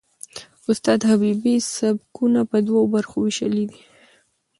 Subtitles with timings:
[0.69, 3.81] استاد حبیبي سبکونه په دوو برخو وېشلي دي.